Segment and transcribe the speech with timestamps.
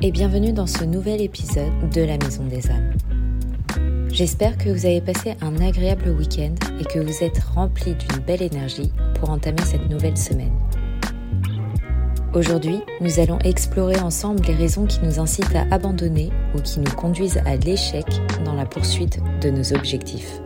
[0.00, 2.94] et bienvenue dans ce nouvel épisode de la Maison des âmes.
[4.08, 8.40] J'espère que vous avez passé un agréable week-end et que vous êtes rempli d'une belle
[8.40, 10.54] énergie pour entamer cette nouvelle semaine.
[12.32, 16.92] Aujourd'hui, nous allons explorer ensemble les raisons qui nous incitent à abandonner ou qui nous
[16.92, 18.06] conduisent à l'échec
[18.46, 20.40] dans la poursuite de nos objectifs.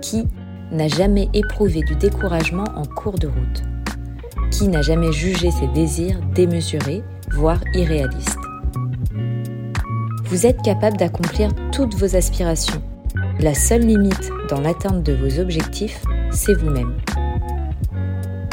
[0.00, 0.24] Qui
[0.72, 3.62] n'a jamais éprouvé du découragement en cours de route?
[4.50, 7.02] Qui n'a jamais jugé ses désirs démesurés
[7.36, 8.38] voire irréaliste.
[10.24, 12.82] Vous êtes capable d'accomplir toutes vos aspirations.
[13.40, 16.94] La seule limite dans l'atteinte de vos objectifs, c'est vous-même.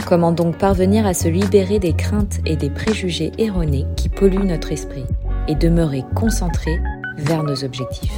[0.06, 4.74] Comment donc parvenir à se libérer des craintes et des préjugés erronés qui polluent notre
[4.74, 5.06] esprit
[5.48, 6.78] et demeurer concentré
[7.18, 8.18] vers nos objectifs?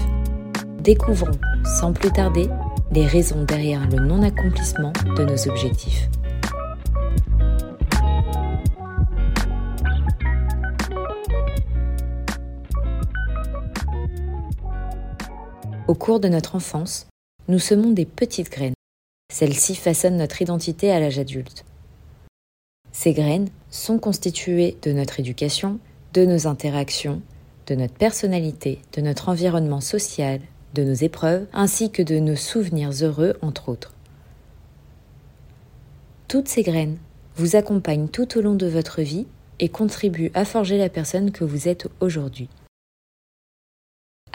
[0.80, 1.38] Découvrons
[1.80, 2.50] sans plus tarder
[2.92, 6.10] les raisons derrière le non-accomplissement de nos objectifs.
[15.88, 17.06] Au cours de notre enfance,
[17.48, 18.74] nous semons des petites graines.
[19.32, 21.64] Celles-ci façonnent notre identité à l'âge adulte.
[22.92, 25.78] Ces graines sont constituées de notre éducation,
[26.14, 27.22] de nos interactions,
[27.68, 30.42] de notre personnalité, de notre environnement social,
[30.74, 33.94] de nos épreuves, ainsi que de nos souvenirs heureux, entre autres.
[36.28, 36.98] Toutes ces graines
[37.36, 39.28] vous accompagnent tout au long de votre vie
[39.60, 42.50] et contribuent à forger la personne que vous êtes aujourd'hui.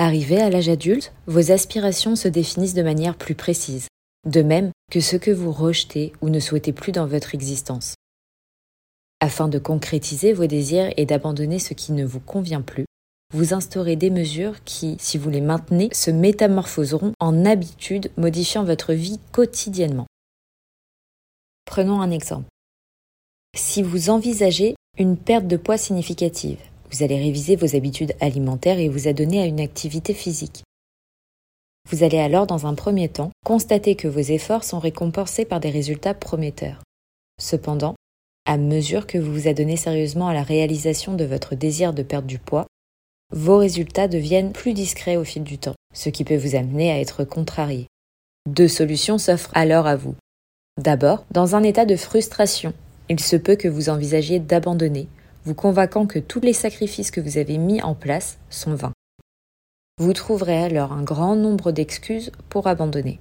[0.02, 3.88] Arrivé à l'âge adulte, vos aspirations se définissent de manière plus précise,
[4.26, 7.96] de même que ce que vous rejetez ou ne souhaitez plus dans votre existence.
[9.20, 12.86] Afin de concrétiser vos désirs et d'abandonner ce qui ne vous convient plus,
[13.34, 18.94] vous instaurez des mesures qui, si vous les maintenez, se métamorphoseront en habitudes modifiant votre
[18.94, 20.06] vie quotidiennement.
[21.66, 22.48] Prenons un exemple.
[23.54, 28.88] Si vous envisagez une perte de poids significative, vous allez réviser vos habitudes alimentaires et
[28.88, 30.62] vous adonner à une activité physique.
[31.88, 35.70] Vous allez alors, dans un premier temps, constater que vos efforts sont récompensés par des
[35.70, 36.82] résultats prometteurs.
[37.40, 37.94] Cependant,
[38.46, 42.28] à mesure que vous vous adonnez sérieusement à la réalisation de votre désir de perdre
[42.28, 42.66] du poids,
[43.32, 46.98] vos résultats deviennent plus discrets au fil du temps, ce qui peut vous amener à
[46.98, 47.86] être contrarié.
[48.48, 50.16] Deux solutions s'offrent alors à vous.
[50.78, 52.72] D'abord, dans un état de frustration,
[53.08, 55.08] il se peut que vous envisagiez d'abandonner
[55.44, 58.92] vous convainquant que tous les sacrifices que vous avez mis en place sont vains.
[59.98, 63.18] Vous trouverez alors un grand nombre d'excuses pour abandonner.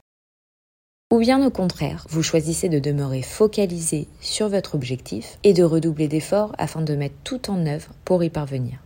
[1.11, 6.07] Ou bien au contraire, vous choisissez de demeurer focalisé sur votre objectif et de redoubler
[6.07, 8.79] d'efforts afin de mettre tout en œuvre pour y parvenir.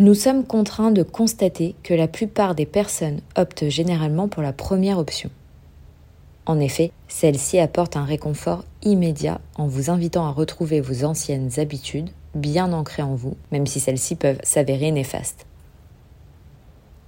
[0.00, 4.98] Nous sommes contraints de constater que la plupart des personnes optent généralement pour la première
[4.98, 5.30] option.
[6.46, 12.10] En effet, celle-ci apporte un réconfort immédiat en vous invitant à retrouver vos anciennes habitudes
[12.34, 15.46] bien ancrées en vous, même si celles-ci peuvent s'avérer néfastes.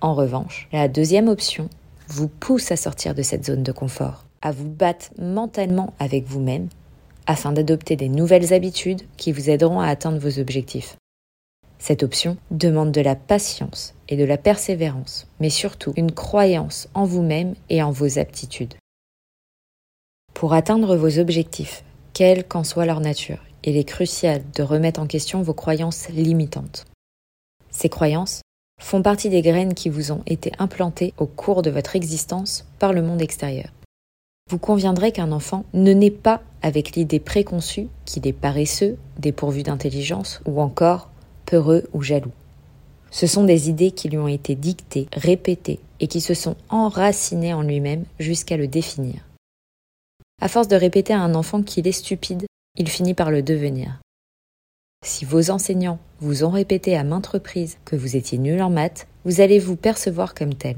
[0.01, 1.69] En revanche, la deuxième option
[2.09, 6.69] vous pousse à sortir de cette zone de confort, à vous battre mentalement avec vous-même
[7.27, 10.97] afin d'adopter des nouvelles habitudes qui vous aideront à atteindre vos objectifs.
[11.79, 17.05] Cette option demande de la patience et de la persévérance, mais surtout une croyance en
[17.05, 18.75] vous-même et en vos aptitudes.
[20.37, 21.83] Pour atteindre vos objectifs,
[22.13, 26.85] quelle qu'en soit leur nature, il est crucial de remettre en question vos croyances limitantes.
[27.71, 28.43] Ces croyances
[28.79, 32.93] font partie des graines qui vous ont été implantées au cours de votre existence par
[32.93, 33.71] le monde extérieur.
[34.51, 40.43] Vous conviendrez qu'un enfant ne naît pas avec l'idée préconçue qu'il est paresseux, dépourvu d'intelligence
[40.45, 41.09] ou encore
[41.47, 42.35] peureux ou jaloux.
[43.11, 47.55] Ce sont des idées qui lui ont été dictées, répétées et qui se sont enracinées
[47.55, 49.26] en lui-même jusqu'à le définir.
[50.41, 52.45] À force de répéter à un enfant qu'il est stupide,
[52.77, 54.01] il finit par le devenir.
[55.03, 59.07] Si vos enseignants vous ont répété à maintes reprises que vous étiez nul en maths,
[59.25, 60.77] vous allez vous percevoir comme tel.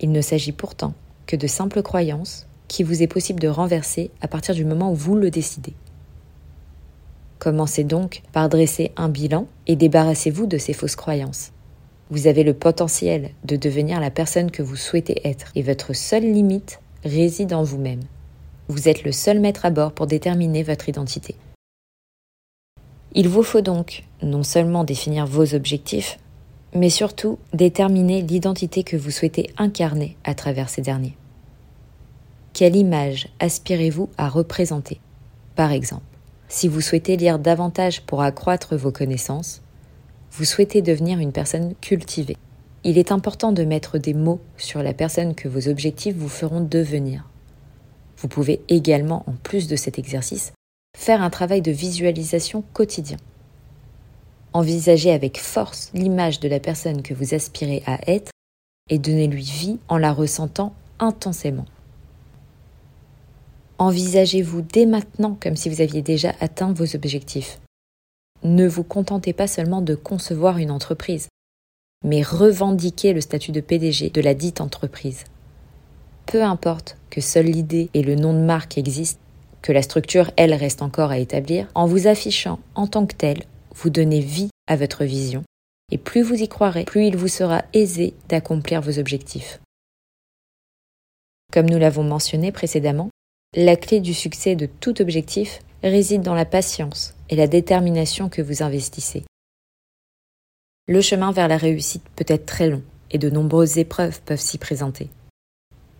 [0.00, 0.92] Il ne s'agit pourtant
[1.26, 4.94] que de simples croyances qui vous est possible de renverser à partir du moment où
[4.94, 5.74] vous le décidez.
[7.38, 11.52] Commencez donc par dresser un bilan et débarrassez-vous de ces fausses croyances.
[12.10, 16.30] Vous avez le potentiel de devenir la personne que vous souhaitez être et votre seule
[16.30, 18.02] limite réside en vous-même.
[18.68, 21.34] Vous êtes le seul maître à bord pour déterminer votre identité.
[23.12, 26.18] Il vous faut donc non seulement définir vos objectifs,
[26.74, 31.16] mais surtout déterminer l'identité que vous souhaitez incarner à travers ces derniers.
[32.52, 35.00] Quelle image aspirez-vous à représenter?
[35.56, 36.02] Par exemple,
[36.48, 39.62] si vous souhaitez lire davantage pour accroître vos connaissances,
[40.32, 42.36] vous souhaitez devenir une personne cultivée.
[42.84, 46.60] Il est important de mettre des mots sur la personne que vos objectifs vous feront
[46.60, 47.28] devenir.
[48.18, 50.52] Vous pouvez également, en plus de cet exercice,
[50.96, 53.18] faire un travail de visualisation quotidien.
[54.52, 58.30] Envisagez avec force l'image de la personne que vous aspirez à être
[58.88, 61.66] et donnez-lui vie en la ressentant intensément.
[63.78, 67.60] Envisagez-vous dès maintenant comme si vous aviez déjà atteint vos objectifs.
[68.42, 71.28] Ne vous contentez pas seulement de concevoir une entreprise,
[72.04, 75.24] mais revendiquez le statut de PDG de la dite entreprise.
[76.26, 79.20] Peu importe que seule l'idée et le nom de marque existent,
[79.62, 83.44] que la structure, elle, reste encore à établir, en vous affichant en tant que telle,
[83.74, 85.42] vous donnez vie à votre vision.
[85.90, 89.60] Et plus vous y croirez, plus il vous sera aisé d'accomplir vos objectifs.
[91.52, 93.08] Comme nous l'avons mentionné précédemment,
[93.56, 98.42] la clé du succès de tout objectif réside dans la patience et la détermination que
[98.42, 99.24] vous investissez.
[100.88, 104.56] Le chemin vers la réussite peut être très long et de nombreuses épreuves peuvent s'y
[104.56, 105.10] présenter.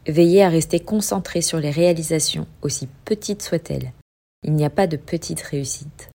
[0.06, 3.92] Veillez à rester concentré sur les réalisations, aussi petites soient-elles.
[4.44, 6.08] Il n'y a pas de petite réussite.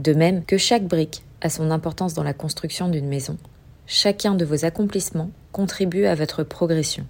[0.00, 3.36] De même que chaque brique a son importance dans la construction d'une maison,
[3.88, 7.04] chacun de vos accomplissements contribue à votre progression.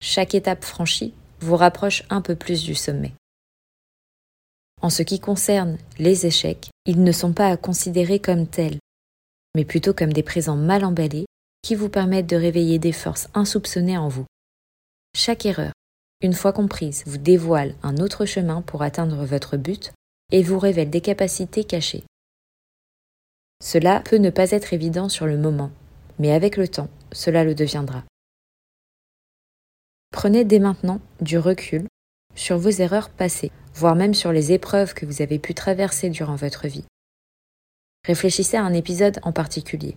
[0.00, 3.12] Chaque étape franchie vous rapproche un peu plus du sommet.
[4.82, 8.78] En ce qui concerne les échecs, ils ne sont pas à considérer comme tels,
[9.54, 11.26] mais plutôt comme des présents mal emballés
[11.62, 14.26] qui vous permettent de réveiller des forces insoupçonnées en vous.
[15.14, 15.72] Chaque erreur,
[16.22, 19.92] une fois comprise, vous dévoile un autre chemin pour atteindre votre but
[20.32, 22.04] et vous révèle des capacités cachées.
[23.62, 25.70] Cela peut ne pas être évident sur le moment,
[26.18, 28.04] mais avec le temps, cela le deviendra.
[30.12, 31.86] Prenez dès maintenant du recul
[32.34, 36.36] sur vos erreurs passées, voire même sur les épreuves que vous avez pu traverser durant
[36.36, 36.84] votre vie.
[38.06, 39.96] Réfléchissez à un épisode en particulier.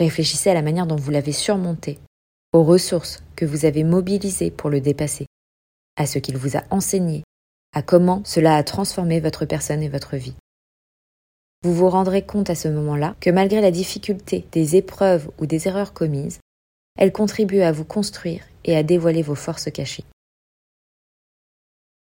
[0.00, 1.98] Réfléchissez à la manière dont vous l'avez surmonté,
[2.52, 5.26] aux ressources que vous avez mobilisées pour le dépasser,
[5.96, 7.22] à ce qu'il vous a enseigné,
[7.72, 10.34] à comment cela a transformé votre personne et votre vie.
[11.62, 15.66] Vous vous rendrez compte à ce moment-là que malgré la difficulté des épreuves ou des
[15.66, 16.40] erreurs commises,
[16.96, 20.04] elles contribuent à vous construire et à dévoiler vos forces cachées.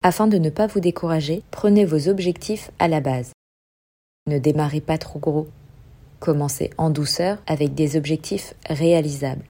[0.02, 3.32] Afin de ne pas vous décourager, prenez vos objectifs à la base.
[4.26, 5.48] Ne démarrez pas trop gros.
[6.18, 9.44] Commencez en douceur avec des objectifs réalisables.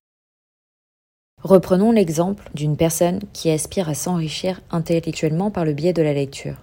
[1.42, 6.56] Reprenons l'exemple d'une personne qui aspire à s'enrichir intellectuellement par le biais de la lecture.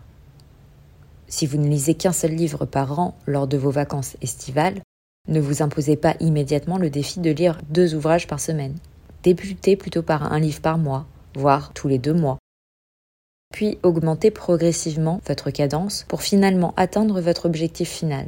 [1.28, 4.82] Si vous ne lisez qu'un seul livre par an lors de vos vacances estivales,
[5.28, 8.78] ne vous imposez pas immédiatement le défi de lire deux ouvrages par semaine.
[9.24, 11.06] Débutez plutôt par un livre par mois,
[11.36, 12.38] voire tous les deux mois.
[13.54, 18.28] Puis augmentez progressivement votre cadence pour finalement atteindre votre objectif final.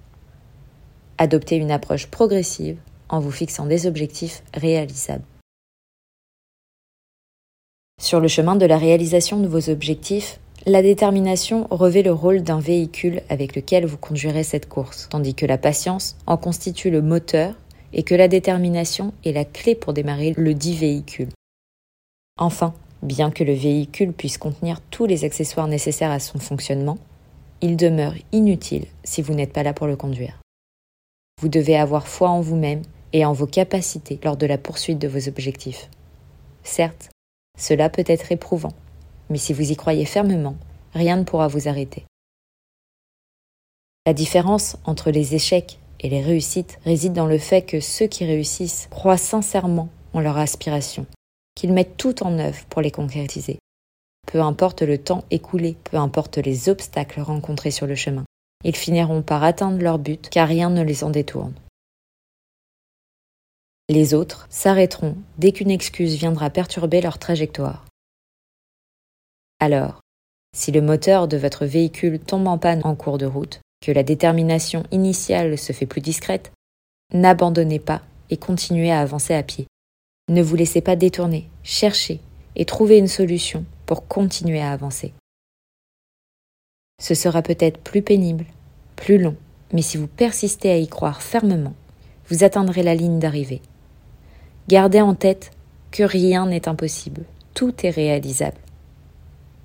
[1.18, 2.77] Adoptez une approche progressive
[3.10, 5.24] en vous fixant des objectifs réalisables.
[8.01, 12.60] Sur le chemin de la réalisation de vos objectifs, la détermination revêt le rôle d'un
[12.60, 17.56] véhicule avec lequel vous conduirez cette course, tandis que la patience en constitue le moteur
[17.92, 21.30] et que la détermination est la clé pour démarrer le dit véhicule.
[22.38, 26.97] Enfin, bien que le véhicule puisse contenir tous les accessoires nécessaires à son fonctionnement,
[27.61, 30.39] il demeure inutile si vous n'êtes pas là pour le conduire.
[31.41, 32.81] Vous devez avoir foi en vous-même
[33.13, 35.89] et en vos capacités lors de la poursuite de vos objectifs.
[36.63, 37.09] Certes,
[37.57, 38.73] cela peut être éprouvant,
[39.29, 40.56] mais si vous y croyez fermement,
[40.94, 42.06] rien ne pourra vous arrêter.
[44.06, 48.25] La différence entre les échecs et les réussites réside dans le fait que ceux qui
[48.25, 51.06] réussissent croient sincèrement en leur aspiration,
[51.59, 53.59] qu'ils mettent tout en œuvre pour les concrétiser.
[54.25, 58.23] Peu importe le temps écoulé, peu importe les obstacles rencontrés sur le chemin,
[58.63, 61.54] ils finiront par atteindre leur but car rien ne les en détourne.
[63.89, 67.85] Les autres s'arrêteront dès qu'une excuse viendra perturber leur trajectoire.
[69.59, 69.99] Alors,
[70.56, 74.04] si le moteur de votre véhicule tombe en panne en cours de route, que la
[74.04, 76.54] détermination initiale se fait plus discrète,
[77.13, 79.68] n'abandonnez pas et continuez à avancer à pied.
[80.30, 82.19] Ne vous laissez pas détourner, cherchez
[82.56, 85.14] et trouvez une solution pour continuer à avancer.
[87.02, 88.45] Ce sera peut-être plus pénible,
[88.95, 89.36] plus long,
[89.74, 91.74] mais si vous persistez à y croire fermement,
[92.28, 93.62] vous atteindrez la ligne d'arrivée.
[94.68, 95.50] Gardez en tête
[95.90, 98.59] que rien n'est impossible, tout est réalisable.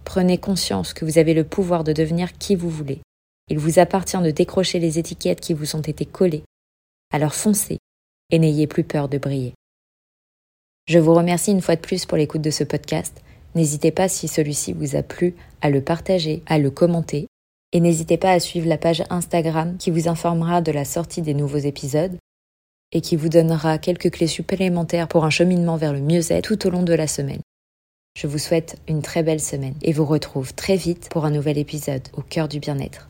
[0.05, 3.03] Prenez conscience que vous avez le pouvoir de devenir qui vous voulez.
[3.49, 6.45] Il vous appartient de décrocher les étiquettes qui vous ont été collées.
[7.13, 7.77] Alors foncez
[8.31, 9.53] et n'ayez plus peur de briller.
[10.87, 13.23] Je vous remercie une fois de plus pour l'écoute de ce podcast.
[13.55, 17.27] N'hésitez pas si celui-ci vous a plu à le partager, à le commenter
[17.73, 21.35] et n'hésitez pas à suivre la page Instagram qui vous informera de la sortie des
[21.35, 22.17] nouveaux épisodes
[22.93, 26.71] et qui vous donnera quelques clés supplémentaires pour un cheminement vers le mieux-être tout au
[26.71, 27.41] long de la semaine.
[28.17, 31.59] Je vous souhaite une très belle semaine et vous retrouve très vite pour un nouvel
[31.59, 33.09] épisode au cœur du bien-être.